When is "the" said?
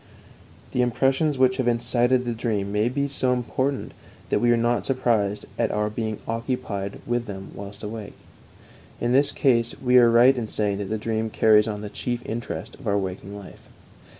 0.71-0.81, 2.25-2.33, 10.89-10.97, 11.81-11.87